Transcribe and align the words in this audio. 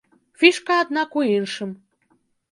Фішка, 0.43 0.77
аднак, 0.83 1.17
у 1.21 1.25
іншым. 1.33 1.75